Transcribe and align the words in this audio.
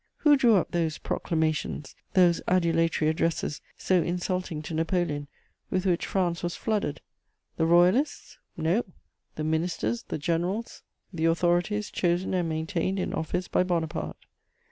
Who 0.23 0.35
drew 0.35 0.55
up 0.55 0.71
those 0.71 0.97
proclamations, 0.97 1.95
those 2.15 2.41
adulatory 2.47 3.07
addresses, 3.11 3.61
so 3.77 4.01
insulting 4.01 4.63
to 4.63 4.73
Napoleon, 4.73 5.27
with 5.69 5.85
which 5.85 6.07
France 6.07 6.41
was 6.41 6.55
flooded? 6.55 7.01
The 7.57 7.67
Royalists? 7.67 8.39
No: 8.57 8.83
the 9.35 9.43
ministers, 9.43 10.01
the 10.01 10.17
generals, 10.17 10.81
the 11.13 11.25
authorities 11.25 11.91
chosen 11.91 12.33
and 12.33 12.49
maintained 12.49 12.97
in 12.97 13.13
office 13.13 13.47
by 13.47 13.61
Bonaparte. 13.61 14.17